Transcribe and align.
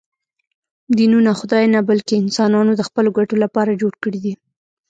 دینونه 0.97 1.31
خدای 1.39 1.65
نه، 1.73 1.79
بلکې 1.89 2.13
انسانانو 2.17 2.71
د 2.75 2.81
خپلو 2.87 3.09
ګټو 3.17 3.35
لپاره 3.43 3.79
جوړ 3.81 3.93
کړي 4.03 4.19
دي 4.25 4.33